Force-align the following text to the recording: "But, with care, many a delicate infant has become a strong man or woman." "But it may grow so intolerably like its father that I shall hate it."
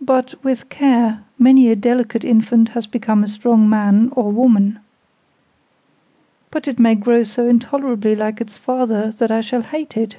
"But, 0.00 0.34
with 0.42 0.68
care, 0.70 1.22
many 1.38 1.70
a 1.70 1.76
delicate 1.76 2.24
infant 2.24 2.70
has 2.70 2.88
become 2.88 3.22
a 3.22 3.28
strong 3.28 3.68
man 3.68 4.10
or 4.16 4.32
woman." 4.32 4.80
"But 6.50 6.66
it 6.66 6.80
may 6.80 6.96
grow 6.96 7.22
so 7.22 7.46
intolerably 7.46 8.16
like 8.16 8.40
its 8.40 8.56
father 8.56 9.12
that 9.12 9.30
I 9.30 9.40
shall 9.40 9.62
hate 9.62 9.96
it." 9.96 10.16